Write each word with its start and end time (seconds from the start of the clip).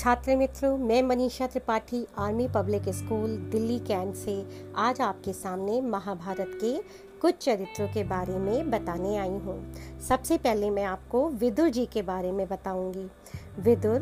छात्र 0.00 0.36
मित्रों 0.36 0.78
मैं 0.78 1.02
Manisha 1.02 1.46
Tripathi, 1.46 2.06
army 2.18 2.48
public 2.48 2.88
school, 2.88 3.36
Delhi 3.36 3.78
cantt 3.78 4.14
से 4.14 4.48
आज 4.76 5.00
आपके 5.00 5.32
सामने 5.32 5.80
महाभारत 5.80 6.50
के 6.64 6.78
कुछ 7.20 7.34
चरित्रों 7.34 7.88
के 7.88 8.04
बारे 8.04 8.38
में 8.38 8.70
बताने 8.70 9.16
आई 9.16 9.28
हूँ। 9.28 9.72
सबसे 10.08 10.38
पहले 10.38 10.70
मैं 10.70 10.84
आपको 10.84 11.28
विदुर 11.28 11.68
जी 11.68 11.86
के 11.86 12.02
बारे 12.02 12.32
में 12.32 12.48
बताऊँगी। 12.48 13.10
विदुर, 13.58 14.00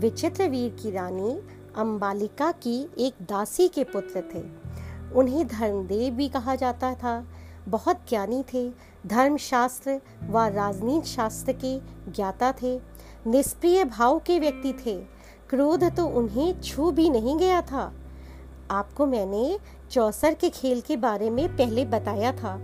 विचित्र 0.00 0.48
वीर 0.48 0.76
की 0.82 0.90
रानी 0.90 1.40
अम्बालिका 1.76 2.52
की 2.52 2.88
एक 2.98 3.14
दासी 3.22 3.68
के 3.68 3.84
पुत्र 3.84 4.24
थे। 4.34 4.42
उन्हें 5.14 5.46
धर्मदेव 5.46 6.14
भी 6.14 6.28
कहा 6.28 6.54
जाता 6.54 6.94
था। 6.94 7.26
बहुत 7.68 8.00
ज्ञानी 8.08 8.44
थे। 8.54 8.70
धर्मशास्त्र 9.06 10.00
व 10.26 10.38
राजनीति 10.38 11.08
शास्त्र 11.08 11.52
के 11.52 11.78
ज्ञाता 12.12 12.52
थे। 12.52 12.80
निष्प्रिय 13.26 13.84
भाव 13.84 14.18
के 14.18 14.38
व्यक्ति 14.38 14.72
थे। 14.86 15.13
क्रोध 15.54 15.84
तो 15.96 16.06
उन्हें 16.06 16.60
छू 16.60 16.90
भी 16.90 17.10
नहीं 17.10 17.36
गया 17.38 17.60
था। 17.62 17.92
आपको 18.70 19.06
मैंने 19.06 19.58
चौसर 19.90 20.34
के 20.34 20.48
खेल 20.50 20.80
के 20.80 20.96
बारे 20.96 21.30
में 21.30 21.56
पहले 21.56 21.84
बताया 21.84 22.32
था। 22.32 22.54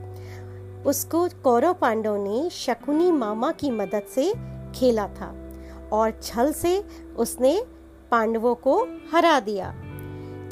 उसको 0.86 1.28
कौरव 1.44 1.74
पांडव 1.74 2.16
ने 2.16 2.50
शकुनी 2.50 3.12
मामा 3.12 3.52
की 3.52 3.70
मदद 3.70 4.02
से 4.14 4.32
खेला 4.74 5.06
था 5.08 5.34
और 5.92 6.10
छल 6.22 6.52
से 6.52 6.84
उसने 7.16 7.64
पांडवों 8.10 8.54
को 8.54 8.76
हरा 9.12 9.41
दिया। 9.41 9.70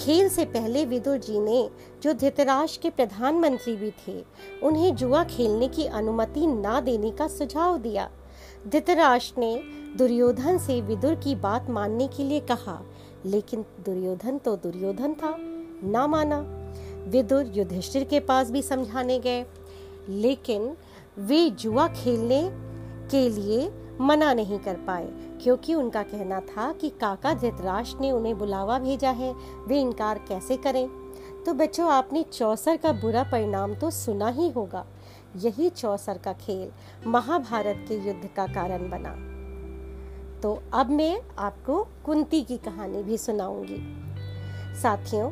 खेल 0.01 0.29
से 0.29 0.45
पहले 0.45 0.85
विदुर 0.85 1.17
जी 1.17 1.41
ने, 1.41 1.71
जो 2.03 2.13
धृतराष्ट्र 2.13 2.81
के 2.83 2.91
प्रधानमंत्री 2.91 3.77
भी 3.77 3.91
थे, 3.91 4.25
उन्हें 4.63 4.95
जुआ 4.95 5.25
खेलने 5.25 5.69
की 5.69 5.87
अनुमति 5.87 6.47
ना 6.47 6.81
देने 6.81 7.11
का 7.11 7.29
सुझाव 7.29 7.79
दिया। 7.79 8.11
धृतराष्ट्र 8.69 9.41
ने 9.41 9.63
दुर्योधन 9.99 10.59
से 10.59 10.81
विदुर 10.81 11.15
की 11.15 11.35
बात 11.35 11.69
मानने 11.71 12.09
के 12.09 12.25
लिए 12.25 12.41
कहा, 12.41 12.79
लेकिन 13.27 13.65
दुर्योधन 13.85 14.39
तो 14.39 14.57
दुर्योधन 14.57 15.15
था, 15.15 15.35
ना 15.85 16.07
माना। 16.07 16.41
विदुर 17.09 17.53
युधिष्ठिर 17.55 18.05
के 18.05 18.21
पास 18.21 18.51
भी 18.51 18.63
समझाने 18.63 19.19
गए, 19.19 19.45
लेकिन 20.09 20.77
वे 21.19 21.51
जुआ 21.51 21.89
खेलने 21.89 22.43
के 23.11 23.29
लिए 23.29 23.71
मना 24.01 24.33
नहीं 24.35 24.59
कर 24.59 24.75
पाए, 24.77 25.09
क्योंकि 25.43 25.75
उनका 25.75 26.03
कहना 26.03 26.41
था 26.41 26.73
कि 26.73 26.89
काका 26.91 27.35
धृतराष्ट्र 27.35 28.01
ने 28.01 28.11
उन्हें 28.11 28.39
बुलावा 28.39 28.79
भेजा 28.79 29.11
है, 29.11 29.35
वे 29.69 29.81
इनकार 29.81 30.19
कैसे 30.19 30.57
करें? 30.57 30.89
तो 31.47 31.55
बच्चों, 31.55 31.91
आपने 31.91 32.23
चौसर 32.23 32.77
का 32.77 32.93
बुरा 32.93 33.23
परिणाम 33.23 33.75
तो 33.75 33.91
सुना 33.91 34.29
ही 34.29 34.51
होगा। 34.51 34.87
यही 35.37 35.71
चौसर 35.71 36.19
का 36.19 36.33
खेल 36.33 36.71
महाभारत 37.11 37.85
के 37.89 37.95
युद्ध 37.95 38.29
का 38.37 38.47
कारण 38.47 38.91
बना। 38.91 39.15
तो 40.41 40.63
अब 40.75 40.91
मैं 40.91 41.21
आपको 41.39 41.89
कुंती 42.05 42.43
की 42.43 42.57
कहानी 42.57 43.03
भी 43.03 43.19
सुनाऊँगी। 43.19 43.79
साथियों, 44.83 45.31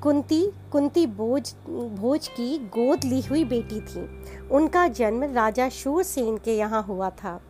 कुंती 0.00 0.52
कुंती 0.72 1.06
भोज 1.06 1.54
भोज 1.70 2.28
की 2.28 2.58
गोद 2.58 3.04
ली 3.04 3.20
हुई 3.20 3.44
बेटी 3.44 3.80
थी। 3.80 4.24
उनका 4.48 4.88
जन्म 4.88 5.24
राजा 5.24 5.68
शूरसेन 5.68 6.38
के 6.38 6.56
यहाँ 6.56 6.82
हुआ 6.82 7.10
था। 7.10 7.40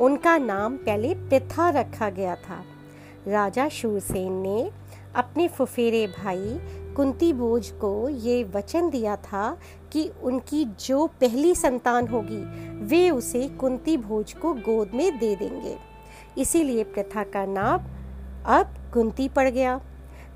उनका 0.00 0.38
नाम 0.38 0.76
पहले 0.76 1.14
प्रथा 1.14 1.70
रखा 1.70 2.10
गया 2.10 2.34
था। 2.36 2.64
राजा 3.28 3.68
शूरसेन 3.68 4.32
ने 4.32 4.70
अपने 5.14 5.48
फुफेरे 5.48 6.06
भाई 6.06 6.60
कुंती 6.96 7.32
भोज 7.32 7.68
को 7.70 8.08
ये 8.08 8.44
वचन 8.44 8.90
दिया 8.90 9.16
था 9.16 9.58
कि 9.92 10.10
उनकी 10.22 10.64
जो 10.64 11.06
पहली 11.06 11.54
संतान 11.54 12.08
होगी, 12.08 12.44
वे 12.84 13.10
उसे 13.10 13.48
कुंती 13.48 13.96
भोज 13.96 14.32
को 14.32 14.54
गोद 14.54 14.90
में 14.94 15.18
दे 15.18 15.36
देंगे। 15.36 15.76
इसीलिए 16.38 16.84
प्रथा 16.84 17.22
का 17.22 17.46
नाम 17.46 17.80
अब 18.46 18.74
कुंती 18.94 19.28
पड़ 19.28 19.48
गया। 19.48 19.80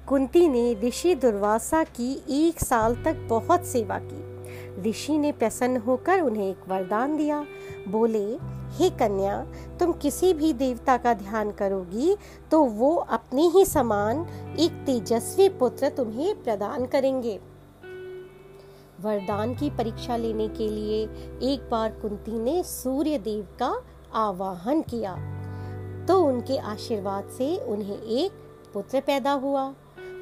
कुंती 0.08 0.48
ने 0.48 0.74
ऋषि 0.74 1.14
दुर्वासा 1.14 1.84
की 1.84 2.22
एक 2.48 2.60
साल 2.60 2.94
तक 3.04 3.26
बहुत 3.30 3.66
सेवा 3.66 4.00
की। 4.02 4.90
ऋषि 4.90 5.18
ने 5.18 5.32
प्रसन्न 5.32 5.76
होकर 5.76 6.20
उन्हें 6.20 6.50
एक 6.50 6.68
वरदान 6.68 7.16
दिया। 7.16 7.46
बोले 7.88 8.57
हे 8.70 8.88
कन्या, 8.90 9.36
तुम 9.80 9.92
किसी 9.92 10.32
भी 10.34 10.52
देवता 10.52 10.96
का 10.96 11.14
ध्यान 11.14 11.50
करोगी 11.50 12.16
तो 12.50 12.62
वो 12.64 12.94
अपने 12.94 13.46
ही 13.48 13.64
समान 13.64 14.26
एक 14.58 14.82
तेजस्वी 14.86 15.48
पुत्र 15.48 15.88
तुम्हें 15.88 16.42
प्रदान 16.42 16.86
करेंगे. 16.86 17.38
वरदान 19.00 19.54
की 19.54 19.70
परीक्षा 19.70 20.16
लेने 20.16 20.48
के 20.48 20.68
लिए 20.68 21.02
एक 21.52 21.68
बार 21.70 21.90
कुंती 21.92 22.38
ने 22.38 22.62
सूर्य 22.62 23.18
देव 23.18 23.46
का 23.58 23.74
आवाहन 24.14 24.82
किया। 24.82 25.14
तो 26.06 26.22
उनके 26.22 26.56
आशीर्वाद 26.58 27.28
से 27.28 27.56
उन्हें 27.66 28.02
एक 28.02 28.32
पुत्र 28.74 29.00
पैदा 29.00 29.32
हुआ। 29.32 29.72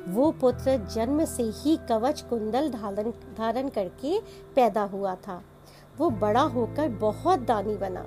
वो 0.09 0.31
पुत्र 0.31 0.77
जन्म 0.95 1.25
से 1.25 1.43
ही 1.57 1.77
कवच 1.89 2.21
कुंडल 2.21 2.69
धारण 2.71 3.11
धारण 3.39 3.69
करके 3.69 4.19
पैदा 4.55 4.83
हुआ 4.85 5.15
था। 5.15 5.43
वो 5.99 6.11
बड़ा 6.11 6.43
होकर 6.43 6.89
बहुत 7.01 7.41
दानी 7.41 7.77
बना। 7.77 8.05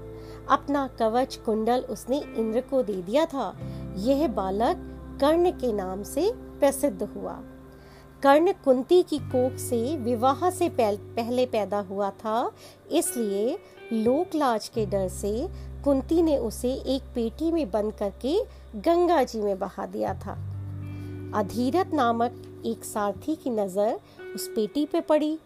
अपना 0.50 0.88
कवच 1.00 1.36
कुंडल 1.46 1.80
उसने 1.90 2.18
इंद्र 2.38 2.62
को 2.62 2.82
दे 2.84 3.02
दिया 3.02 3.26
था। 3.26 3.54
यह 3.98 4.28
बालक 4.28 4.86
कर्ण 5.22 5.52
के 5.52 5.72
नाम 5.74 6.04
से 6.04 6.32
प्रसिद्ध 6.60 7.02
हुआ। 7.06 7.40
कर्ण 8.24 8.52
कुंती 8.64 9.02
की 9.04 9.18
कोख 9.26 9.58
से 9.59 9.96
विवाह 9.98 10.50
से 10.50 10.70
पहले 10.72 11.46
पैदा 11.46 11.80
हुआ 11.80 12.09
था, 12.12 12.52
इसलिए 12.92 13.58
लोकलाज 13.94 14.68
के 14.68 14.86
डर 14.86 15.08
से 15.08 15.48
कुंती 15.84 16.22
ने 16.22 16.38
उसे 16.38 16.74
एक 16.88 17.04
पेटी 17.16 17.52
में 17.52 17.70
बंद 17.72 17.94
करके 17.94 18.38
गंगा 18.78 19.24
जी 19.24 19.42
में 19.42 19.58
बहा 19.59 19.86
दिया 19.86 20.14
था। 20.16 20.34
अधीरथ 21.36 21.94
नामक 21.94 22.42
एक 22.66 22.84
सारथी 22.84 23.36
की 23.36 23.50
नज़र 23.50 24.00
उस 24.36 24.48
पेटी 24.48 24.86
पे 24.86 25.02
पड़ी। 25.02 25.38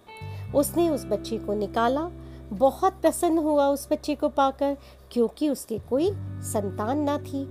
उसने 0.56 0.90
उस 0.90 1.06
बच्चे 1.06 1.38
को 1.38 1.54
निकाला 1.54 2.10
बहुत 2.52 2.94
प्रसन्न 2.94 3.38
हुआ 3.38 3.68
उस 3.68 3.88
बच्चे 3.92 4.16
को 4.16 4.30
पाकर, 4.30 4.78
क्योंकि 5.12 5.50
उसके 5.50 5.80
कोई 5.80 6.12
संतान 6.42 7.10
न 7.10 7.18
थी। 7.18 7.44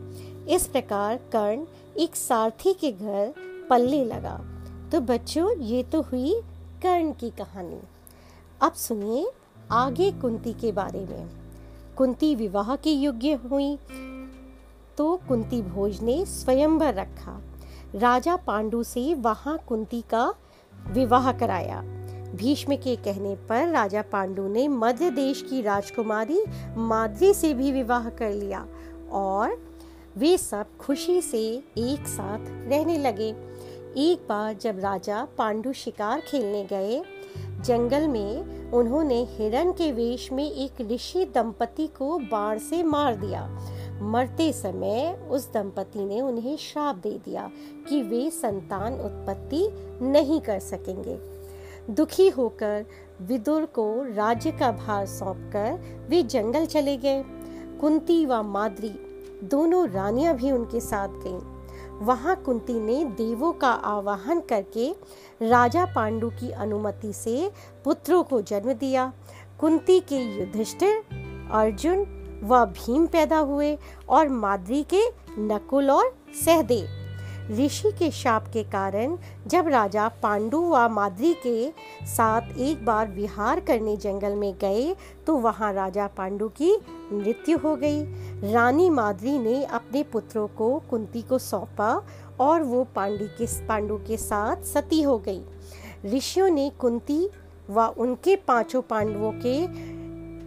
इस 0.55 0.67
प्रकार 0.67 1.17
कर्ण 1.17 1.67
एक 1.99 2.17
सारथी 2.17 2.75
के 2.75 2.93
घर 2.93 3.35
पल्ले 3.71 4.05
लगा। 4.05 4.41
तो 4.93 5.01
बच्चों, 5.01 5.59
ये 5.59 5.83
तो 5.83 6.03
हुई 6.03 6.41
कर्ण 6.83 7.13
की 7.13 7.31
कहानी। 7.31 7.81
अब 8.61 8.73
सुनिए 8.73 9.33
आगे 9.71 10.13
कुंती 10.13 10.53
के 10.53 10.73
बारे 10.73 11.01
में। 11.01 11.31
कुंती 11.97 12.35
विवाह 12.35 12.77
के 12.77 12.91
योग्य 12.91 13.33
हुई। 13.33 13.79
तो 14.99 15.21
कुंती 15.29 15.63
भोज 15.63 16.01
ने 16.01 16.25
स्वयंवर 16.25 16.95
रखा। 16.95 17.41
राजा 17.95 18.37
पांडु 18.37 18.83
से 18.83 19.15
वहाँ 19.15 19.59
कुंती 19.69 20.01
का 20.01 20.35
विवाह 20.87 21.33
कराया। 21.33 22.02
भीष्म 22.34 22.76
के 22.76 22.97
कहने 22.97 23.34
पर 23.48 23.69
राजा 23.69 24.03
पांडु 24.03 24.48
ने 24.48 24.69
मध्य 24.69 25.10
देश 25.10 25.43
की 25.50 25.62
राजकुमारी 25.62 26.44
माद्री 26.76 27.34
से 27.34 27.54
भी 27.54 27.72
विवाह 27.72 28.09
कर 28.09 28.31
लिया 28.31 28.66
और 29.12 29.59
वे 30.16 30.38
सब 30.38 30.66
खुशी 30.81 31.22
से 31.22 31.43
एक 31.78 32.06
साथ 32.06 32.38
रहने 32.41 32.98
लगे। 32.98 33.28
एक 33.97 34.26
बार 34.28 34.54
जब 34.54 34.78
राजा 34.78 35.28
पांडु 35.38 35.72
शिकार 35.72 36.20
खेलने 36.20 36.65
गए, 36.65 37.03
जंगल 37.65 38.09
में 38.09 38.70
उन्होंने 38.72 39.26
हिरण 39.31 39.72
के 39.72 39.93
वेश 39.93 40.32
में 40.32 40.50
एक 40.50 40.81
ऋषि 40.81 41.25
दंपति 41.25 41.87
को 41.87 42.19
बाण 42.19 42.59
से 42.59 42.82
मार 42.82 43.16
दिया। 43.16 43.59
मरते 44.03 44.53
समय 44.53 45.28
उस 45.31 45.53
दंपति 45.53 46.04
ने 46.04 46.20
उन्हें 46.20 46.56
श्राप 46.56 46.97
दे 46.97 47.20
दिया 47.25 47.50
कि 47.88 48.03
वे 48.03 48.31
संतान 48.31 48.94
उत्पत्ति 48.94 49.69
नहीं 50.04 50.41
कर 50.41 50.59
सकेंगे। 50.59 51.42
दुखी 51.91 52.28
होकर 52.28 52.84
विदुर 53.22 53.64
को 53.64 54.14
राज्य 54.14 54.50
का 54.50 54.73
भार 54.73 55.06
सौंपकर 55.06 56.06
वे 56.08 56.23
जंगल 56.23 56.67
चले 56.67 56.96
गए। 56.96 57.25
कुंती 57.81 58.26
व 58.26 58.43
माद्री 58.43 58.94
दोनों 59.44 59.88
रानियाँ 59.88 60.34
भी 60.34 60.50
उनके 60.50 60.81
साथ 60.81 61.08
गईं। 61.08 61.40
वहाँ 61.99 62.37
कुंती 62.37 62.81
ने 62.81 63.05
देवों 63.05 63.52
का 63.52 63.70
आवाहन 63.70 64.40
करके 64.40 64.94
राजा 65.43 65.84
पांडु 65.84 66.31
की 66.31 66.50
अनुमति 66.50 67.12
से 67.12 67.50
पुत्रों 67.85 68.23
को 68.23 68.43
जन्म 68.43 68.73
दिया। 68.73 69.12
कुंती 69.61 70.00
के 70.00 70.40
युधिष्ठिर 70.40 71.02
अर्जुन 71.52 72.06
व 72.44 72.64
भीम 72.64 73.06
पैदा 73.06 73.38
हुए 73.38 73.78
और 74.08 74.28
माद्री 74.28 74.87
के 74.94 75.02
नकुल 75.38 75.90
और 75.90 76.17
सहदेव। 76.44 77.01
ऋषि 77.50 77.91
के 77.93 78.11
शाप 78.11 78.47
के 78.53 78.62
कारण 78.62 79.17
जब 79.47 79.69
राजा 79.69 80.09
पांडु 80.23 80.61
व 80.61 80.89
माद्री 80.89 81.33
के 81.47 81.71
साथ 82.06 82.59
एक 82.59 82.85
बार 82.85 83.09
विहार 83.09 83.61
करने 83.61 83.97
जंगल 83.97 84.35
में 84.35 84.53
गए 84.61 84.94
तो 85.27 85.37
वहाँ 85.37 85.73
राजा 85.73 86.06
पांडु 86.06 86.49
की 86.49 86.77
मृत्यु 87.12 87.59
हो 87.59 87.77
गई। 87.77 88.03
रानी 88.53 88.91
माद्री 88.91 89.39
ने 89.39 89.65
अपने 89.65 90.03
पुत्रों 90.03 90.47
को 90.49 90.79
कुंती 90.91 91.23
को 91.23 91.39
सौंपा 91.39 91.91
और 92.41 92.62
वो 92.62 92.85
पांडी 92.85 93.27
के 93.39 93.47
पांडु 93.67 93.97
के 93.97 94.17
साथ 94.17 94.65
सती 94.65 95.03
हो 95.03 95.19
गई। 95.19 95.43
ऋषियों 96.06 96.49
ने 96.50 96.71
कुंती 96.79 97.29
व 97.71 97.87
उनके 97.99 98.37
पाँचों 98.37 98.83
पांडवों 98.83 99.33
के 99.33 99.67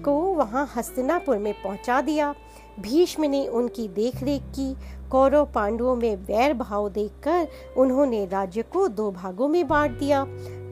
को 0.04 0.14
वहाँ 0.34 0.70
हस्तिनापुर 0.76 1.38
में 1.38 1.54
पहुँचा 1.54 2.02
दिया। 2.02 2.34
भीष्म 2.80 3.24
ने 3.24 3.48
उनकी 3.48 3.88
देखरेख 3.88 4.42
की। 4.42 4.76
कौरव 5.10 5.46
पांडवों 5.56 5.96
में 5.96 6.16
वैर 6.16 6.54
भाव 6.54 6.90
देखकर 6.90 7.48
उन्होंने 7.78 8.26
राज्य 8.26 8.62
को 8.62 8.88
दो 8.88 9.12
भागों 9.12 9.48
में 9.48 9.68
बांट 9.68 10.00
दिया। 10.00 10.26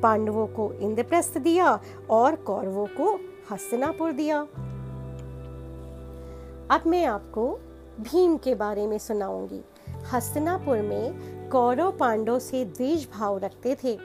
पांडवों 0.04 0.48
को 0.48 0.74
इंद्रप्रस्थ 0.74 1.38
दिया 1.38 1.80
और 2.10 2.36
कौरवों 2.36 2.86
को 2.86 3.20
हस्तिनापुर 3.52 4.12
दिया। 4.12 4.40
अब 6.72 6.84
मैं 6.88 7.06
आपको 7.06 7.60
भीम 8.00 8.38
के 8.38 8.56
बारे 8.56 8.88
में 8.88 8.98
सुनाऊँगी। 8.98 9.62
हस्तिनापुर 10.14 10.78
में 10.78 11.14
कौरव 11.50 11.92
पांडव 11.92 12.40
से 12.40 12.66
द्वेष 12.66 13.08
भाव 13.14 13.38
रखते 13.38 13.78
थे। 13.84 13.98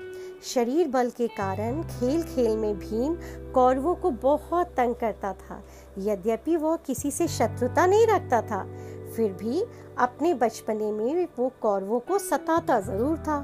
शरीर 0.45 0.89
बल 0.89 1.11
के 1.11 1.27
कारण 1.29 1.83
खेल 1.85 2.23
खेल 2.25 2.57
में 2.57 2.79
भीम 2.79 3.15
कौरवों 3.53 3.95
को 3.95 4.11
बहुत 4.23 4.67
तंग 4.77 4.95
करता 4.95 5.33
था। 5.33 5.63
यद्यपि 6.01 6.57
वह 6.57 6.77
किसी 6.77 7.11
से 7.11 7.29
शत्रुता 7.29 7.87
नहीं 7.87 8.07
रखता 8.07 8.41
था, 8.43 8.63
फिर 9.17 9.33
भी 9.33 9.63
अपने 9.99 10.33
बचपने 10.37 10.91
में 10.93 11.27
वो 11.39 11.51
कौरवों 11.63 12.01
को 12.01 12.19
सताता 12.19 12.81
ज़रूर 12.81 13.17
था। 13.19 13.39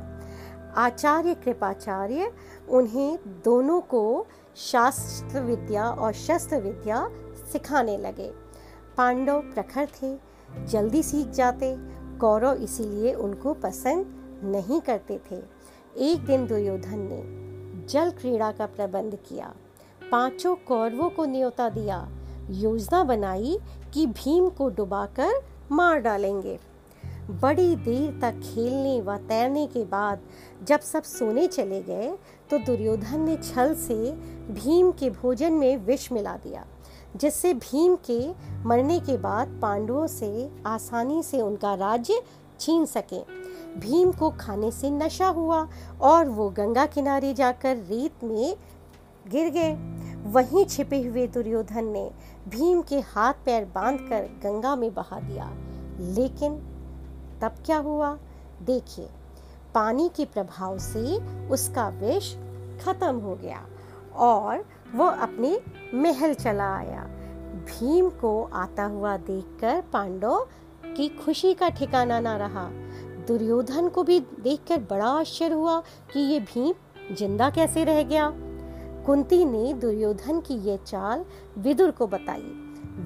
आचार्य 0.76 1.34
कृपाचार्य 1.34 2.30
उन्हें 2.70 3.18
दोनों 3.44 3.80
को 3.80 4.26
शास्त्र 4.62 5.40
विद्या 5.40 5.88
और 5.88 6.12
शस्त्र 6.14 6.60
विद्या 6.60 7.06
सिखाने 7.52 7.96
लगे। 7.98 8.30
पांडव 8.96 9.40
प्रखर 9.54 9.88
थे, 9.94 10.16
जल्दी 10.66 11.02
सीख 11.02 11.30
जाते, 11.30 11.74
कौरव 12.20 12.62
इसीलिए 12.62 13.14
उनको 13.14 13.54
पसंद 13.54 14.40
नहीं 14.44 14.80
करते 14.80 15.18
थे। 15.30 15.42
एक 15.96 16.24
दिन 16.26 16.46
दुर्योधन 16.46 16.98
ने 17.00 17.86
जल 17.88 18.10
क्रीड़ा 18.10 18.50
का 18.52 18.66
प्रबंध 18.66 19.14
किया। 19.28 19.52
पाँचों 20.02 20.54
कौरवों 20.68 21.08
को 21.10 21.24
न्योता 21.24 21.68
दिया। 21.68 21.98
योजना 22.50 23.02
बनाई 23.04 23.58
कि 23.94 24.06
भीम 24.06 24.48
को 24.48 24.68
डुबाकर 24.68 25.32
मार 25.72 25.98
डालेंगे। 25.98 26.58
बड़ी 27.42 27.76
देर 27.76 28.18
तक 28.22 28.40
खेलने 28.44 29.00
व 29.00 29.16
तैरने 29.28 29.66
के 29.66 29.84
बाद 29.84 30.20
जब 30.62 30.80
सब 30.80 31.02
सोने 31.02 31.46
चले 31.46 31.80
गए 31.82 32.10
तो 32.50 32.58
दुर्योधन 32.58 33.20
ने 33.20 33.36
छल 33.36 33.74
से 33.74 34.12
भीम 34.52 34.90
के 34.92 35.10
भोजन 35.12 35.52
में 35.52 35.76
विष 35.76 36.10
मिला 36.12 36.36
दिया, 36.36 36.66
जिससे 37.16 37.54
भीम 37.54 37.96
के 38.10 38.20
मरने 38.64 38.98
के 39.00 39.16
बाद 39.18 39.58
पांडवों 39.62 40.06
से 40.06 40.50
आसानी 40.66 41.22
से 41.22 41.40
उनका 41.40 41.74
राज्य 41.76 42.20
छीन 42.60 42.84
सके। 42.86 43.43
भीम 43.78 44.12
को 44.12 44.30
खाने 44.30 44.70
से 44.70 44.90
नशा 44.90 45.26
हुआ 45.26 45.68
और 46.00 46.28
वो 46.28 46.50
गंगा 46.50 46.86
किनारे 46.86 47.34
जाकर 47.34 47.76
रेत 47.76 48.24
में 48.24 48.56
गिर 49.28 49.50
गए। 49.50 49.72
वहीं 50.30 50.64
छिपे 50.64 51.02
हुए 51.02 51.26
दुर्योधन 51.26 51.84
ने 51.84 52.10
भीम 52.48 52.82
के 52.82 53.00
हाथ 53.00 53.32
पैर 53.32 53.64
बांधकर 53.64 54.22
गंगा 54.22 54.76
में 54.76 54.94
बहा 54.94 55.20
दिया। 55.20 55.50
लेकिन 56.00 56.54
तब 57.42 57.54
क्या 57.66 57.78
हुआ? 57.78 58.18
देखिए, 58.62 59.08
पानी 59.74 60.10
के 60.16 60.24
प्रभाव 60.24 60.78
से 60.78 61.18
उसका 61.48 61.88
विष 61.88 62.34
खत्म 62.84 63.16
हो 63.16 63.34
गया 63.34 63.66
और 64.16 64.64
वो 64.94 65.06
अपने 65.06 65.60
महल 65.94 66.34
चला 66.34 66.76
आया। 66.76 67.00
भीम 67.54 68.08
को 68.10 68.50
आता 68.52 68.84
हुआ 68.84 69.16
देखकर 69.16 69.82
पांडव 69.92 70.46
की 70.86 71.08
खुशी 71.08 71.54
का 71.54 71.68
ठिकाना 71.68 72.20
ना 72.20 72.36
रहा। 72.36 72.70
दुर्योधन 73.26 73.88
को 73.88 74.02
भी 74.02 74.18
देखकर 74.20 74.78
बड़ा 74.90 75.06
आश्चर्य 75.08 75.54
हुआ 75.54 75.80
कि 76.12 76.20
ये 76.20 76.40
भीम 76.40 77.14
ज़िंदा 77.14 77.48
कैसे 77.50 77.84
रह 77.84 78.02
गया। 78.02 78.32
कुंती 79.06 79.44
ने 79.44 79.72
दुर्योधन 79.74 80.40
की 80.40 80.54
ये 80.68 80.76
चाल 80.86 81.24
विदुर 81.58 81.90
को 81.90 82.06
बताई। 82.06 82.52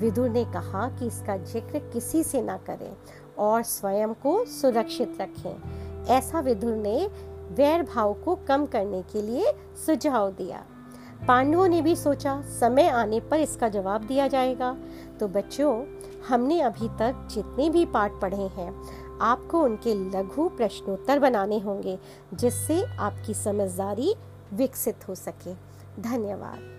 विदुर 0.00 0.28
ने 0.28 0.44
कहा 0.44 0.88
कि 0.88 1.06
इसका 1.06 1.36
ज़िक्र 1.36 1.78
किसी 1.92 2.22
से 2.22 2.42
ना 2.42 2.56
करें 2.66 2.92
और 3.38 3.62
स्वयं 3.62 4.14
को 4.14 4.44
सुरक्षित 4.44 5.18
रखें। 5.20 6.06
ऐसा 6.06 6.40
विदुर 6.40 6.74
ने 6.74 7.06
वैर 7.52 7.82
भाव 7.84 8.12
को 8.14 8.34
कम 8.48 8.66
करने 8.66 9.02
के 9.02 9.22
लिए 9.22 9.52
सुझाव 9.86 10.30
दिया। 10.30 10.64
पांडवों 11.28 11.66
ने 11.68 11.80
भी 11.82 11.94
सोचा, 11.96 12.40
समय 12.60 12.88
आने 12.88 13.20
पर 13.20 13.40
इसका 13.40 13.68
जवाब 13.68 14.04
दिया 14.04 14.26
जाएगा। 14.28 14.76
तो 15.20 15.28
बच्चों, 15.28 15.72
हमने 16.28 16.60
अभी 16.60 16.88
तक 16.88 17.26
जितने 17.34 17.68
भी 17.70 17.84
पाठ 17.86 18.20
पढ़े 18.20 18.36
हैं 18.36 18.70
आपको 19.22 19.60
उनके 19.60 19.94
लघु 19.94 20.48
प्रश्नोत्तर 20.48 21.18
बनाने 21.18 21.58
होंगे 21.58 21.98
जिससे 22.34 22.82
आपकी 22.98 23.34
समझदारी 23.34 24.14
विकसित 24.52 25.08
हो 25.08 25.14
सके। 25.14 25.54
धन्यवाद। 26.02 26.77